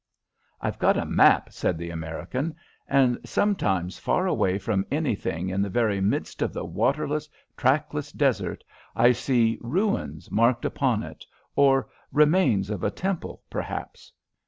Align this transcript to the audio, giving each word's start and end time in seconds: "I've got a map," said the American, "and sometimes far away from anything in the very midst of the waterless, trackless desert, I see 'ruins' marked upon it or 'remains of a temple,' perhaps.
"I've 0.59 0.79
got 0.79 0.97
a 0.97 1.05
map," 1.05 1.53
said 1.53 1.77
the 1.77 1.91
American, 1.91 2.55
"and 2.87 3.19
sometimes 3.23 3.99
far 3.99 4.25
away 4.25 4.57
from 4.57 4.83
anything 4.89 5.47
in 5.49 5.61
the 5.61 5.69
very 5.69 6.01
midst 6.01 6.41
of 6.41 6.53
the 6.53 6.65
waterless, 6.65 7.29
trackless 7.55 8.11
desert, 8.11 8.63
I 8.95 9.11
see 9.11 9.59
'ruins' 9.61 10.31
marked 10.31 10.65
upon 10.65 11.03
it 11.03 11.23
or 11.55 11.87
'remains 12.11 12.71
of 12.71 12.83
a 12.83 12.89
temple,' 12.89 13.43
perhaps. 13.47 14.11